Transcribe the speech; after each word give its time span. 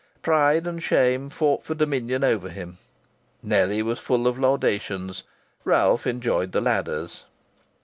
Pride 0.23 0.65
and 0.65 0.81
shame 0.81 1.29
fought 1.29 1.63
for 1.63 1.75
dominion 1.75 2.23
over 2.23 2.49
him. 2.49 2.79
Nellie 3.43 3.83
was 3.83 3.99
full 3.99 4.25
of 4.25 4.35
laudations. 4.39 5.21
Ralph 5.63 6.07
enjoyed 6.07 6.53
the 6.53 6.59
ladders. 6.61 7.25